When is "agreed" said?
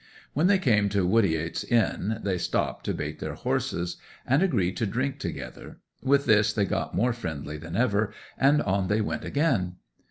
4.41-4.75